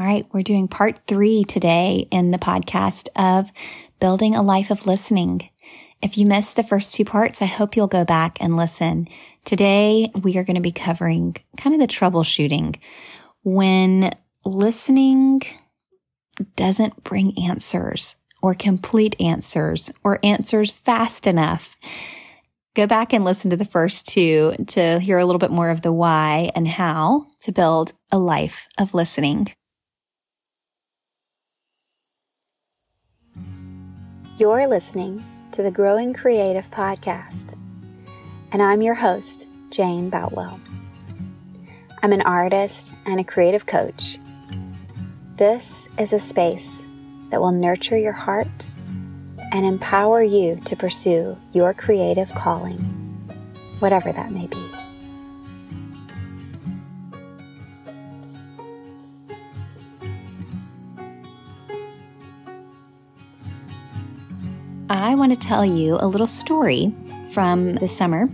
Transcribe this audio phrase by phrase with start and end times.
[0.00, 3.52] All right, we're doing part three today in the podcast of
[4.00, 5.50] building a life of listening.
[6.00, 9.08] If you missed the first two parts, I hope you'll go back and listen.
[9.44, 12.78] Today, we are going to be covering kind of the troubleshooting
[13.42, 14.14] when
[14.46, 15.42] listening
[16.56, 21.76] doesn't bring answers or complete answers or answers fast enough.
[22.74, 25.82] Go back and listen to the first two to hear a little bit more of
[25.82, 29.52] the why and how to build a life of listening.
[34.40, 35.22] You're listening
[35.52, 37.54] to the Growing Creative Podcast,
[38.52, 40.58] and I'm your host, Jane Boutwell.
[42.02, 44.18] I'm an artist and a creative coach.
[45.36, 46.82] This is a space
[47.28, 48.48] that will nurture your heart
[49.52, 52.78] and empower you to pursue your creative calling,
[53.80, 54.69] whatever that may be.
[64.90, 66.92] I want to tell you a little story
[67.30, 68.28] from the summer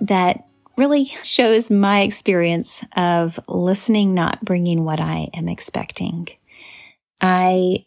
[0.00, 0.44] that
[0.78, 6.28] really shows my experience of listening not bringing what I am expecting.
[7.20, 7.84] I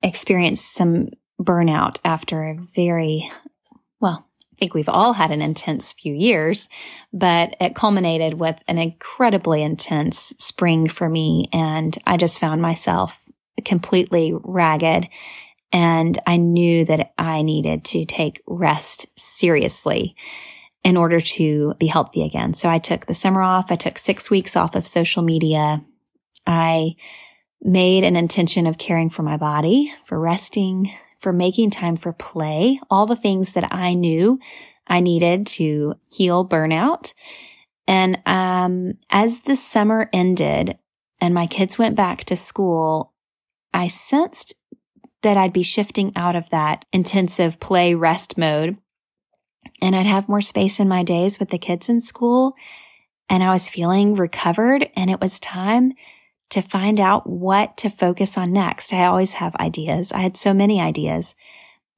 [0.00, 1.08] experienced some
[1.40, 3.28] burnout after a very,
[3.98, 6.68] well, I think we've all had an intense few years,
[7.12, 11.48] but it culminated with an incredibly intense spring for me.
[11.52, 13.28] And I just found myself
[13.64, 15.08] completely ragged.
[15.72, 20.14] And I knew that I needed to take rest seriously
[20.84, 22.54] in order to be healthy again.
[22.54, 23.70] So I took the summer off.
[23.70, 25.82] I took six weeks off of social media.
[26.46, 26.96] I
[27.62, 32.80] made an intention of caring for my body, for resting, for making time for play,
[32.90, 34.40] all the things that I knew
[34.88, 37.14] I needed to heal burnout.
[37.86, 40.76] And um, as the summer ended
[41.20, 43.12] and my kids went back to school,
[43.72, 44.54] I sensed
[45.22, 48.76] that I'd be shifting out of that intensive play rest mode
[49.80, 52.54] and I'd have more space in my days with the kids in school.
[53.28, 55.92] And I was feeling recovered and it was time
[56.50, 58.92] to find out what to focus on next.
[58.92, 60.12] I always have ideas.
[60.12, 61.34] I had so many ideas,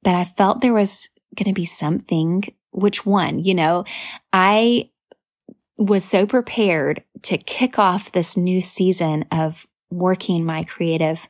[0.01, 2.43] but I felt there was going to be something.
[2.71, 3.43] Which one?
[3.43, 3.85] You know,
[4.31, 4.89] I
[5.77, 11.27] was so prepared to kick off this new season of working my creative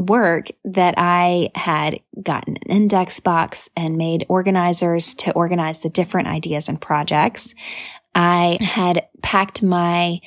[0.00, 6.28] work that I had gotten an index box and made organizers to organize the different
[6.28, 7.54] ideas and projects.
[8.14, 10.20] I had packed my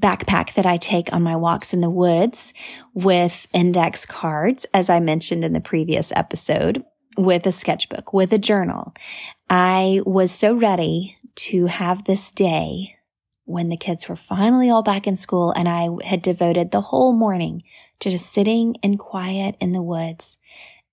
[0.00, 2.54] backpack that I take on my walks in the woods
[2.94, 6.84] with index cards, as I mentioned in the previous episode,
[7.16, 8.94] with a sketchbook, with a journal.
[9.50, 12.97] I was so ready to have this day
[13.48, 17.14] when the kids were finally all back in school and I had devoted the whole
[17.14, 17.62] morning
[18.00, 20.36] to just sitting in quiet in the woods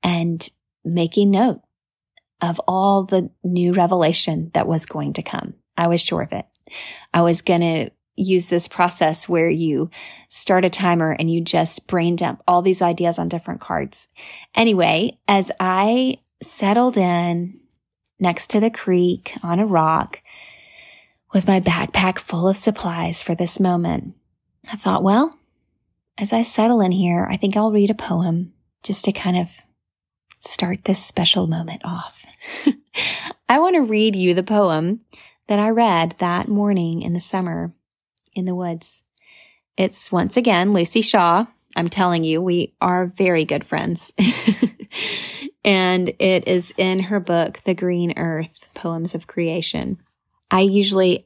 [0.01, 0.49] and
[0.85, 1.59] making note
[2.41, 5.55] of all the new revelation that was going to come.
[5.75, 6.45] I was sure of it.
[7.13, 9.89] I was going to use this process where you
[10.29, 14.07] start a timer and you just brain dump all these ideas on different cards.
[14.55, 17.59] Anyway, as I settled in
[18.17, 20.21] next to the creek on a rock
[21.33, 24.15] with my backpack full of supplies for this moment,
[24.71, 25.37] I thought, well,
[26.17, 28.53] as I settle in here, I think I'll read a poem
[28.83, 29.61] just to kind of
[30.39, 32.25] start this special moment off.
[33.49, 35.01] I want to read you the poem
[35.47, 37.73] that I read that morning in the summer
[38.33, 39.03] in the woods.
[39.77, 41.45] It's once again Luci Shaw.
[41.75, 44.13] I'm telling you, we are very good friends.
[45.65, 49.97] and it is in her book, The Green Earth Poems of Creation.
[50.51, 51.25] I usually,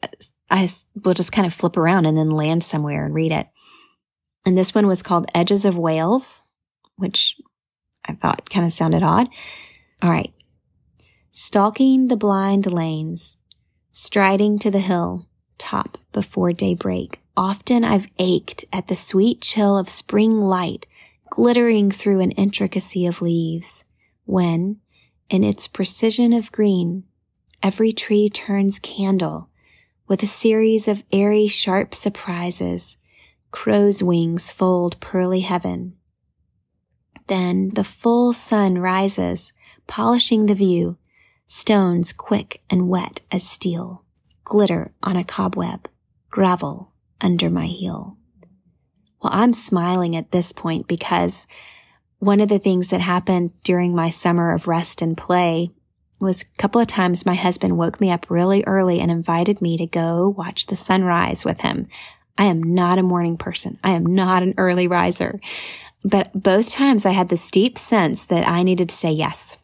[0.50, 0.70] I
[1.04, 3.48] will just kind of flip around and then land somewhere and read it.
[4.46, 6.44] And this one was called Edges of Wales,
[6.96, 7.40] which
[8.06, 9.28] I thought kind of sounded odd.
[10.02, 10.34] All right.
[11.32, 13.38] Stalking the blind lanes,
[13.92, 15.28] striding to the hill,
[15.58, 17.20] top before daybreak.
[17.38, 20.88] Often I've ached at the sweet chill of spring light
[21.30, 23.86] glittering through an intricacy of leaves,
[24.26, 24.80] when,
[25.30, 27.04] in its precision of green,
[27.62, 29.50] every tree turns candle
[30.08, 32.98] with a series of airy sharp surprises,
[33.52, 35.94] crow's wings fold pearly heaven.
[37.28, 39.54] Then the full sun rises,
[39.86, 40.98] polishing the view,
[41.46, 44.04] stones quick and wet as steel
[44.50, 45.88] glitter on a cobweb,
[46.32, 46.92] gravel
[47.22, 48.18] under my heel.
[49.22, 51.46] Well, I'm smiling at this point because
[52.18, 55.70] one of the things that happened during my summer of rest and play
[56.20, 59.78] was a couple of times my husband woke me up really early and invited me
[59.78, 61.88] to go watch the sunrise with him.
[62.38, 63.80] I am not a morning person.
[63.84, 65.40] I am not an early riser.
[66.04, 69.58] But both times I had this deep sense that I needed to say yes.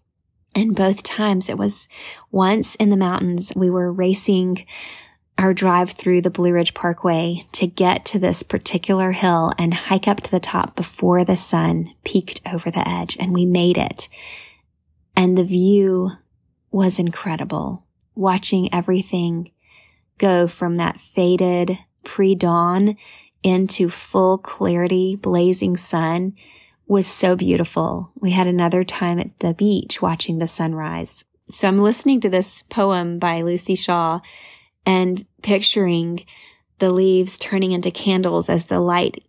[0.54, 1.88] And both times it was
[2.32, 4.66] once in the mountains, we were racing
[5.38, 10.08] our drive through the Blue Ridge Parkway to get to this particular hill and hike
[10.08, 13.18] up to the top before the sun peeked over the edge.
[13.20, 14.08] And we made it.
[15.16, 16.14] And the view
[16.76, 17.86] was incredible.
[18.16, 19.50] Watching everything
[20.18, 22.98] go from that faded pre dawn
[23.44, 26.34] into full clarity, blazing sun
[26.86, 28.12] was so beautiful.
[28.20, 31.24] We had another time at the beach watching the sunrise.
[31.50, 34.20] So I'm listening to this poem by Luci Shaw
[34.86, 36.26] and picturing
[36.80, 39.26] the leaves turning into candles as the light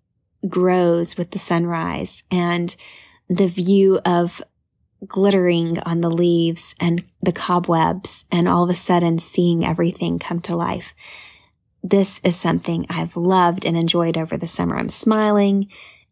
[0.48, 2.74] grows with the sunrise and
[3.28, 4.42] the view of
[5.06, 10.40] glittering on the leaves and the cobwebs and all of a sudden seeing everything come
[10.40, 10.94] to life.
[11.82, 14.76] This is something I've loved and enjoyed over the summer.
[14.76, 15.68] I'm smiling.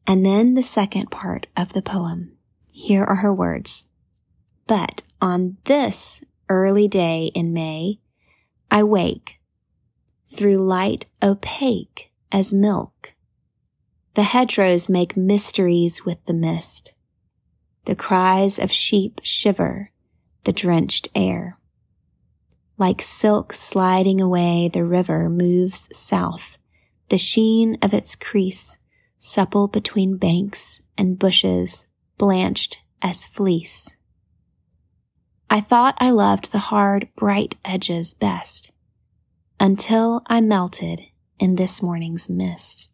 [0.07, 2.37] And then the second part of the poem.
[2.73, 3.87] Here are her words.
[4.67, 8.01] But on this early day in May,
[8.71, 9.41] I wake
[10.27, 13.15] through light opaque as milk.
[14.15, 16.94] The hedgerows make mysteries with the mist.
[17.85, 19.91] The cries of sheep shiver
[20.45, 21.59] the drenched air.
[22.77, 26.59] Like silk sliding away, the river moves south,
[27.09, 28.79] the sheen of its crease
[29.19, 31.87] supple between banks and bushes,
[32.19, 33.97] blanched as fleece.
[35.49, 38.73] I thought I loved the hard, bright edges best
[39.59, 41.03] until I melted
[41.39, 42.91] in this morning's mist.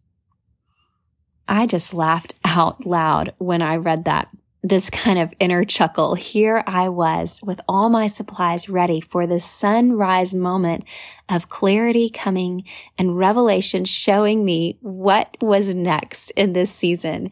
[1.49, 4.29] I just laughed out loud when I read that
[4.63, 6.15] this kind of inner chuckle.
[6.15, 10.85] Here I was with all my supplies ready for the sunrise moment
[11.29, 12.65] of clarity coming
[12.99, 17.31] and revelation showing me what was next in this season.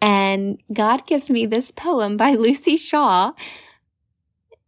[0.00, 3.32] And God gives me this poem by Luci Shaw,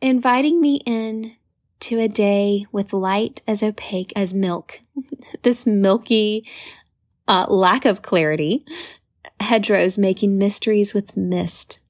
[0.01, 1.37] inviting me in
[1.81, 4.81] to a day with light as opaque as milk.
[5.43, 6.47] this milky
[7.29, 8.65] uh, lack of clarity
[9.41, 11.81] hedgerows making mysteries with mist,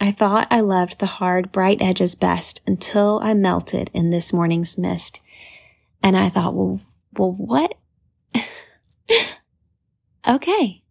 [0.00, 4.76] I thought I loved the hard, bright edges best until I melted in this morning's
[4.76, 5.20] mist.
[6.02, 6.80] And I thought, well,
[7.16, 7.74] well, what?
[10.28, 10.82] okay.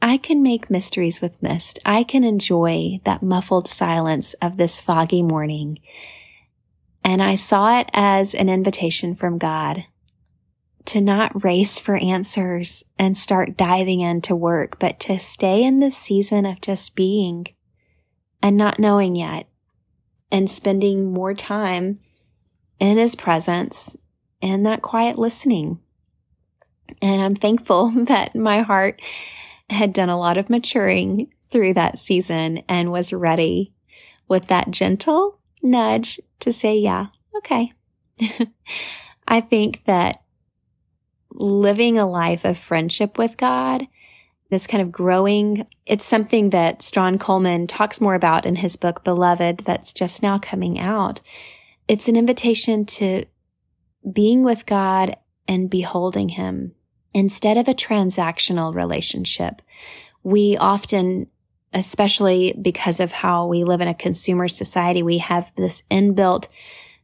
[0.00, 1.78] I can make mysteries with mist.
[1.84, 5.78] I can enjoy that muffled silence of this foggy morning.
[7.02, 9.86] And I saw it as an invitation from God
[10.86, 15.96] to not race for answers and start diving into work, but to stay in this
[15.96, 17.46] season of just being
[18.46, 19.48] and not knowing yet
[20.30, 21.98] and spending more time
[22.78, 23.96] in his presence
[24.40, 25.80] and that quiet listening.
[27.02, 29.02] And I'm thankful that my heart
[29.68, 33.72] had done a lot of maturing through that season and was ready
[34.28, 37.06] with that gentle nudge to say, yeah,
[37.38, 37.72] okay.
[39.26, 40.22] I think that
[41.32, 43.88] living a life of friendship with God
[44.50, 45.66] this kind of growing.
[45.86, 50.38] It's something that Strahan Coleman talks more about in his book, Beloved, that's just now
[50.38, 51.20] coming out.
[51.88, 53.24] It's an invitation to
[54.10, 55.16] being with God
[55.48, 56.74] and beholding Him
[57.14, 59.62] instead of a transactional relationship.
[60.22, 61.28] We often,
[61.72, 66.48] especially because of how we live in a consumer society, we have this inbuilt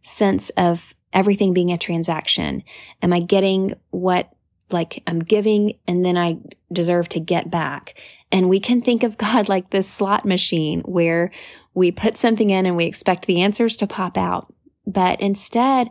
[0.02, 2.62] sense of everything being a transaction.
[3.02, 4.31] Am I getting what
[4.72, 6.38] like I'm giving and then I
[6.72, 7.98] deserve to get back.
[8.30, 11.30] And we can think of God like this slot machine where
[11.74, 14.52] we put something in and we expect the answers to pop out.
[14.86, 15.88] But instead,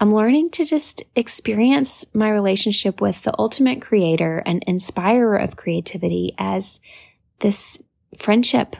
[0.00, 6.34] I'm learning to just experience my relationship with the ultimate creator and inspirer of creativity
[6.38, 6.80] as
[7.38, 7.78] this
[8.18, 8.76] friendship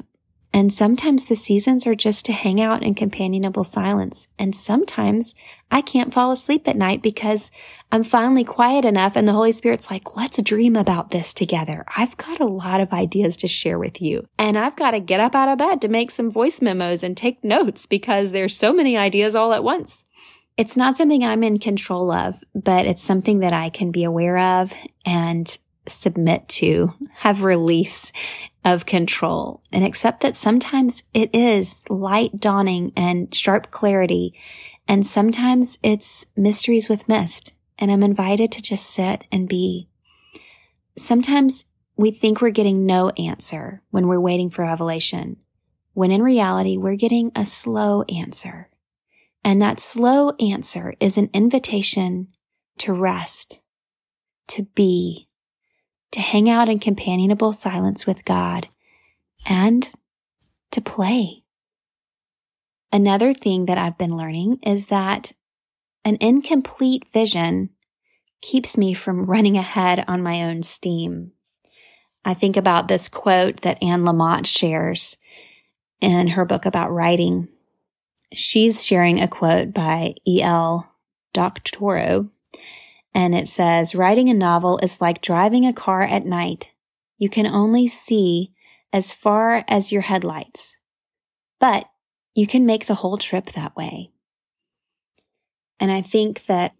[0.53, 4.29] and sometimes the seasons are just to hang out in companionable silence.
[4.39, 5.35] And sometimes
[5.73, 7.51] I can't fall asleep at night because
[7.91, 11.87] I'm finally quiet enough and the Holy Spirit's like, let's dream about this together.
[11.97, 14.29] I've got a lot of ideas to share with you.
[14.39, 17.17] And I've got to get up out of bed to make some voice memos and
[17.17, 20.05] take notes because there's so many ideas all at once.
[20.59, 24.61] It's not something I'm in control of, but it's something that I can be aware
[24.61, 24.75] of
[25.07, 28.13] and submit to, have release
[28.65, 34.35] of control and accept that sometimes it is light dawning and sharp clarity.
[34.89, 37.55] And sometimes it's mysteries with mist.
[37.79, 39.89] And I'm invited to just sit and be.
[40.97, 41.65] Sometimes
[41.97, 45.37] we think we're getting no answer when we're waiting for revelation,
[45.95, 48.71] when in reality, we're getting a slow answer.
[49.45, 52.29] And that slow answer is an invitation
[52.79, 53.61] to rest,
[54.49, 55.29] to be,
[56.13, 58.69] to hang out in companionable silence with God,
[59.47, 59.91] and
[60.71, 61.42] to play.
[62.93, 65.33] Another thing that I've been learning is that
[66.05, 67.71] an incomplete vision
[68.43, 71.33] keeps me from running ahead on my own steam.
[72.25, 75.17] I think about this quote that Anne Lamott shares
[76.01, 77.49] in her book about writing.
[78.35, 80.93] She's sharing a quote by E.L.
[81.33, 82.29] Doctorow,
[83.15, 86.73] and it says, Writing a novel is like driving a car at night.
[87.17, 88.53] You can only see
[88.93, 90.77] as far as your headlights,
[91.59, 91.87] but
[92.35, 94.11] you can make the whole trip that way.
[95.79, 96.75] And I think that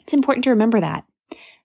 [0.00, 1.04] it's important to remember that.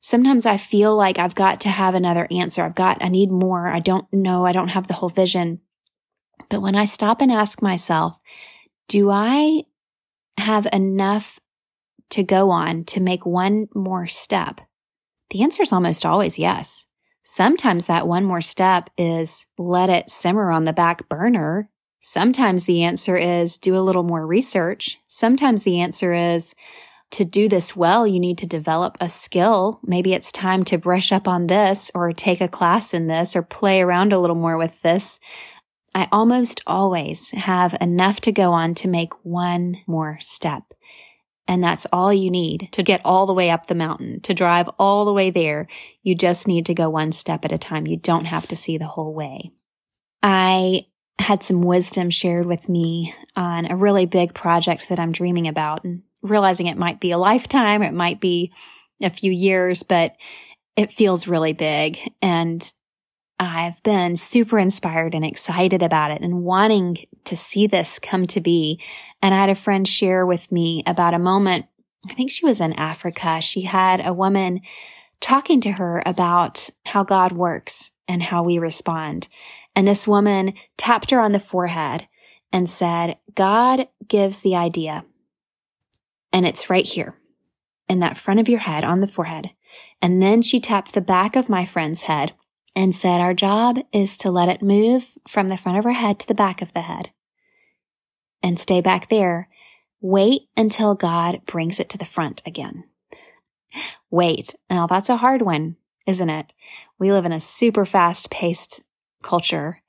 [0.02, 2.64] Sometimes I feel like I've got to have another answer.
[2.64, 3.68] I've got, I need more.
[3.68, 4.46] I don't know.
[4.46, 5.62] I don't have the whole vision.
[6.50, 8.20] But when I stop and ask myself,
[8.88, 9.64] do I
[10.38, 11.40] have enough
[12.12, 14.62] to go on to make one more step?
[15.32, 16.86] The answer is almost always yes.
[17.24, 21.72] Sometimes that one more step is let it simmer on the back burner.
[22.08, 25.00] Sometimes the answer is do a little more research.
[25.08, 26.54] Sometimes the answer is
[27.10, 29.80] to do this well, you need to develop a skill.
[29.84, 33.42] Maybe it's time to brush up on this or take a class in this or
[33.42, 35.20] play around a little more with this.
[35.96, 40.76] I almost always have enough to go on to make one more step.
[41.48, 44.70] And that's all you need to get all the way up the mountain, to drive
[44.78, 45.68] all the way there.
[46.04, 47.88] You just need to go one step at a time.
[47.88, 49.54] You don't have to see the whole way.
[50.22, 50.86] I
[51.26, 55.84] had some wisdom shared with me on a really big project that I'm dreaming about
[55.84, 58.54] and realizing it might be a lifetime, it might be
[59.02, 60.16] a few years, but
[60.76, 61.98] it feels really big.
[62.22, 62.72] And
[63.40, 68.40] I've been super inspired and excited about it and wanting to see this come to
[68.40, 68.80] be.
[69.20, 71.66] And I had a friend share with me about a moment.
[72.08, 73.42] I think she was in Africa.
[73.42, 74.62] She had a woman
[75.22, 79.28] talking to her about how God works and how we respond.
[79.76, 82.08] And this woman tapped her on the forehead
[82.52, 85.06] and said, God gives the idea.
[86.32, 87.18] And it's right here
[87.90, 89.52] in that front of your head on the forehead.
[90.02, 92.34] And then she tapped the back of my friend's head
[92.76, 96.20] and said, Our job is to let it move from the front of her head
[96.20, 97.12] to the back of the head
[98.42, 99.50] and stay back there.
[100.02, 102.84] Wait until God brings it to the front again.
[104.12, 104.56] Wait.
[104.70, 106.54] Now that's a hard one, isn't it?
[107.00, 108.82] We live in a super fast paced
[109.26, 109.82] culture.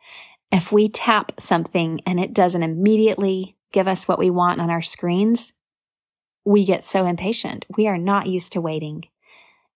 [0.51, 4.83] If we tap something and it doesn't immediately give us what we want on our
[4.83, 5.53] screens,
[6.45, 7.67] we get so impatient.
[7.77, 9.05] We are not used to waiting.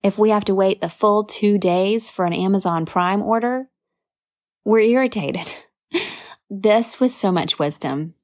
[0.03, 3.69] If we have to wait the full two days for an Amazon Prime order,
[4.65, 5.55] we're irritated.
[6.51, 8.15] this was so much wisdom.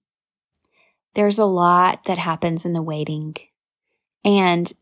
[1.15, 3.37] There's a lot that happens in the waiting,
[4.25, 4.73] and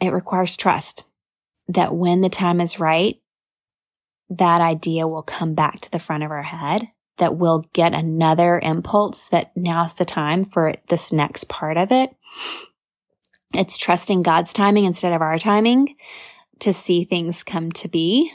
[0.00, 1.04] it requires trust
[1.68, 3.20] that when the time is right,
[4.38, 6.88] that idea will come back to the front of our head,
[7.18, 12.14] that we'll get another impulse that now's the time for this next part of it.
[13.54, 15.96] It's trusting God's timing instead of our timing
[16.60, 18.32] to see things come to be.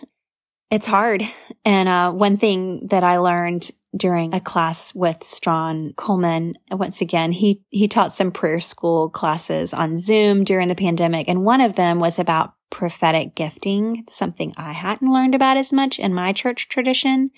[0.72, 1.24] It's hard.
[1.66, 7.32] And uh, one thing that I learned during a class with Strahan Coleman, once again,
[7.32, 11.28] he, he taught some prayer school classes on Zoom during the pandemic.
[11.28, 16.00] And one of them was about prophetic gifting, something I hadn't learned about as much
[16.00, 17.32] in my church tradition.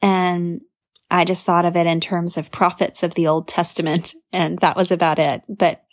[0.00, 0.60] And
[1.10, 4.14] I just thought of it in terms of prophets of the Old Testament.
[4.34, 5.42] And that was about it.
[5.46, 5.84] But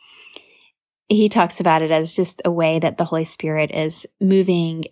[1.10, 4.86] he talks about it as just a way that the Holy Spirit is moving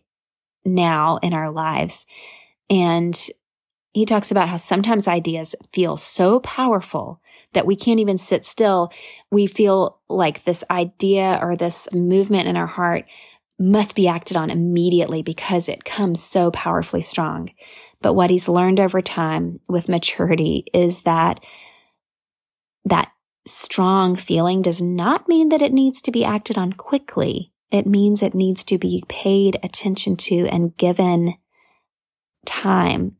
[0.65, 2.05] now in our lives.
[2.69, 3.17] And
[3.93, 7.21] he talks about how sometimes ideas feel so powerful
[7.53, 8.91] that we can't even sit still.
[9.31, 13.05] We feel like this idea or this movement in our heart
[13.59, 17.49] must be acted on immediately because it comes so powerfully strong.
[18.01, 21.43] But what he's learned over time with maturity is that
[22.85, 23.11] that
[23.47, 27.51] strong feeling does not mean that it needs to be acted on quickly.
[27.71, 31.33] It means it needs to be paid attention to and given
[32.45, 33.15] time.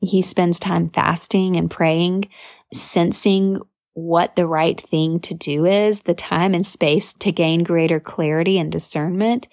[0.00, 2.28] He spends time fasting and praying,
[2.72, 3.60] sensing
[3.94, 8.58] what the right thing to do is, the time and space to gain greater clarity
[8.58, 9.48] and discernment.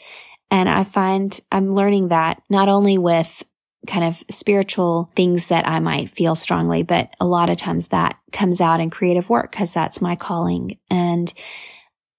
[0.51, 3.43] And I find I'm learning that not only with
[3.87, 8.17] kind of spiritual things that I might feel strongly, but a lot of times that
[8.31, 10.77] comes out in creative work because that's my calling.
[10.89, 11.33] And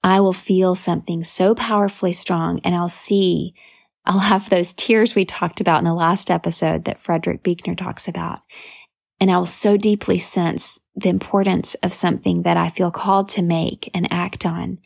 [0.02, 3.54] I will feel something so powerfully strong and I'll see,
[4.06, 8.08] I'll have those tears we talked about in the last episode that Frederick Buechner talks
[8.08, 8.40] about.
[9.20, 13.42] And I will so deeply sense the importance of something that I feel called to
[13.42, 14.78] make and act on.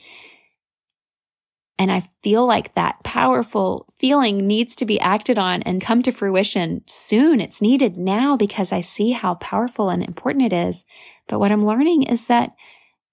[1.78, 6.12] And I feel like that powerful feeling needs to be acted on and come to
[6.12, 7.40] fruition soon.
[7.40, 10.84] It's needed now because I see how powerful and important it is.
[11.26, 12.52] But what I'm learning is that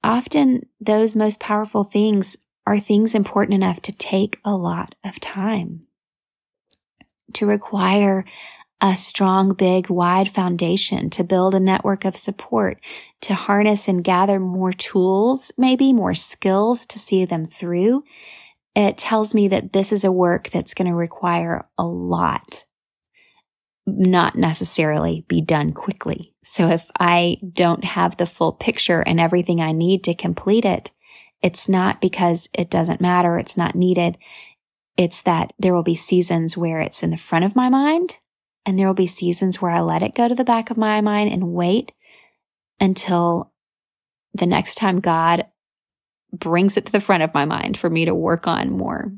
[0.03, 2.37] often those most powerful things
[2.67, 5.87] are things important enough to take a lot of time,
[7.33, 8.25] to require
[8.81, 12.79] a strong, big, wide foundation, to build a network of support,
[13.21, 18.03] to harness and gather more tools, maybe more skills to see them through
[18.75, 22.65] it tells me that this is a work that's going to require a lot,
[23.85, 26.33] not necessarily be done quickly.
[26.43, 30.91] So if I don't have the full picture and everything I need to complete it,
[31.41, 33.37] it's not because it doesn't matter.
[33.37, 34.17] It's not needed.
[34.95, 38.19] It's that there will be seasons where it's in the front of my mind
[38.65, 41.01] and there will be seasons where I let it go to the back of my
[41.01, 41.91] mind and wait
[42.79, 43.51] until
[44.33, 45.45] the next time God
[46.33, 49.11] brings it to the front of my mind for me to work on more.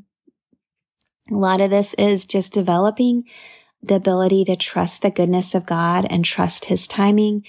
[1.30, 3.24] A lot of this is just developing
[3.82, 7.44] the ability to trust the goodness of God and trust his timing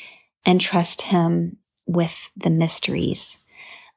[0.45, 3.39] and trust him with the mysteries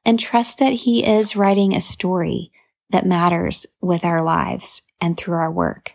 [0.05, 2.51] and trust that he is writing a story
[2.89, 5.93] that matters with our lives and through our work.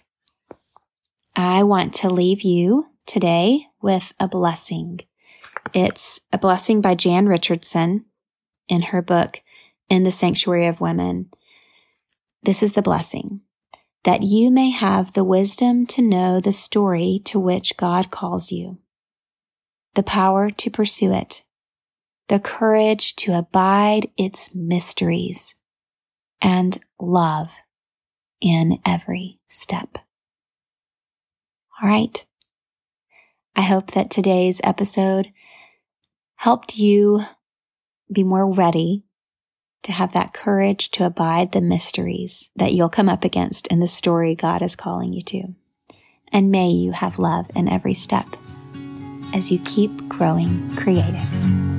[1.36, 5.00] I want to leave you today with a blessing.
[5.72, 8.04] It's a blessing by Jan Richardson
[8.68, 9.42] in her book,
[9.88, 11.30] in the sanctuary of women.
[12.44, 13.40] This is the blessing
[14.04, 18.78] that you may have the wisdom to know the story to which God calls you,
[19.94, 21.42] the power to pursue it,
[22.28, 25.56] the courage to abide its mysteries,
[26.40, 27.62] and love
[28.40, 29.98] in every step.
[31.84, 32.24] All right.
[33.54, 35.30] I hope that today's episode
[36.36, 37.20] helped you
[38.10, 39.04] be more ready
[39.82, 43.86] to have that courage to abide the mysteries that you'll come up against in the
[43.86, 45.54] story God is calling you to.
[46.32, 48.28] And may you have love in every step
[49.34, 51.73] as you keep growing creative.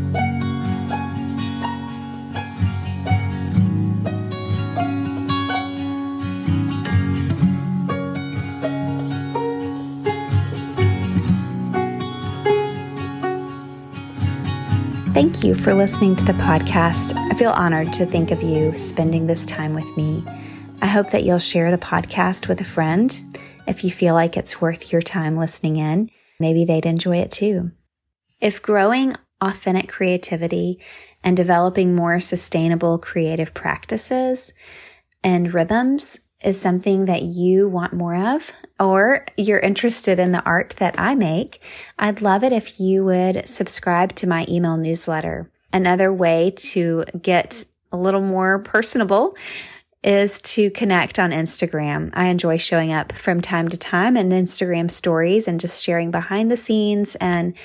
[15.15, 17.15] Thank you for listening to the podcast.
[17.31, 20.21] I feel honored to think of you spending this time with me.
[20.81, 23.17] I hope that you'll share the podcast with a friend
[23.65, 26.09] if you feel like it's worth your time listening in.
[26.37, 27.71] Maybe they'd enjoy it too.
[28.41, 30.81] If growing authentic creativity
[31.23, 34.51] and developing more sustainable creative practices
[35.23, 40.75] and rhythms is something that you want more of, or you're interested in the art
[40.77, 41.61] that I make,
[41.97, 45.49] I'd love it if you would subscribe to my email newsletter.
[45.73, 49.35] Another way to get a little more personable
[50.05, 52.11] is to connect on Instagram.
[52.13, 56.51] I enjoy showing up from time to time in Instagram stories and just sharing behind
[56.51, 57.55] the scenes and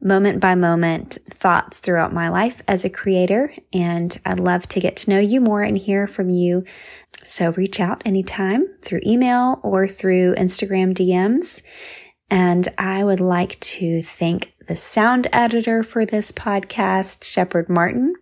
[0.00, 3.52] moment by moment thoughts throughout my life as a creator.
[3.74, 6.64] And I'd love to get to know you more and hear from you
[7.22, 11.62] so reach out anytime through email or through Instagram DMs.
[12.30, 18.14] And I would like to thank the sound editor for this podcast, Shepard Martin,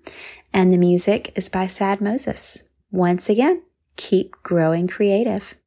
[0.52, 2.64] and the music is by Sad Moses.
[2.90, 3.62] Once again,
[3.98, 5.57] keep growing creative.